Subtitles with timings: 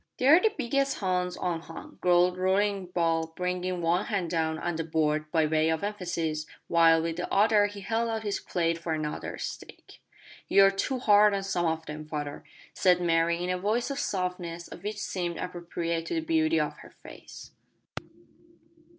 [0.17, 5.31] "They're the biggest hounds unhung," growled Roaring Bull, bringing one hand down on the board
[5.31, 9.37] by way of emphasis, while with the other he held out his plate for another
[9.37, 10.01] steak.
[10.49, 12.43] "You're too hard on some of them, father,"
[12.73, 16.77] said Mary, in a voice the softness of which seemed appropriate to the beauty of
[16.79, 17.51] her face.